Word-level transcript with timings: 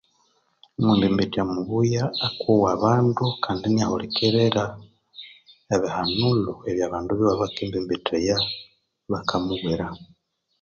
Omwembembetya 0.77 1.43
mubuya 1.51 2.03
akowa 2.27 2.67
abandu 2.75 3.25
kandi 3.43 3.63
inyahulikirira 3.67 4.63
ibihanulho 5.75 6.51
abandu 6.87 7.11
biwe 7.17 7.31
abakembembethata 7.35 8.37
bakamubwira 9.11 9.85